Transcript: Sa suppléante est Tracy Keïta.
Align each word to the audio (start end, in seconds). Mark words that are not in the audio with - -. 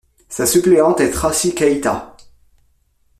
Sa 0.29 0.47
suppléante 0.47 0.99
est 0.99 1.11
Tracy 1.11 1.53
Keïta. 1.53 2.17